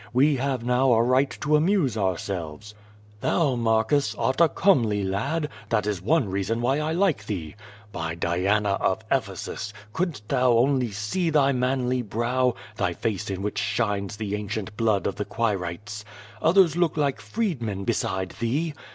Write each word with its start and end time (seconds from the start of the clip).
We 0.13 0.37
have 0.37 0.63
now 0.65 0.91
a 0.93 1.03
right 1.03 1.29
to 1.41 1.55
amuse 1.55 1.95
ourselves. 1.95 2.73
Thou, 3.19 3.53
Marcus, 3.53 4.15
art 4.15 4.41
a 4.41 4.49
comely 4.49 5.03
lad, 5.03 5.47
that 5.69 5.85
is 5.85 6.01
one 6.01 6.27
reason 6.27 6.59
why 6.59 6.79
I 6.79 6.91
like 6.91 7.27
thee. 7.27 7.53
By 7.91 8.15
Diana 8.15 8.69
of 8.81 9.03
Ephesus, 9.11 9.71
couldst 9.93 10.27
thou 10.27 10.53
only 10.53 10.89
see 10.89 11.29
thy 11.29 11.51
manly 11.51 12.01
brow, 12.01 12.55
thy 12.77 12.93
face 12.93 13.29
in 13.29 13.43
which 13.43 13.59
shines 13.59 14.17
the 14.17 14.33
ancient 14.33 14.75
blood 14.75 15.05
of 15.05 15.17
the 15.17 15.25
Quirites! 15.25 16.03
Others 16.41 16.75
look 16.75 16.97
like 16.97 17.21
freedmen 17.21 17.83
beside 17.83 18.29
thee. 18.39 18.73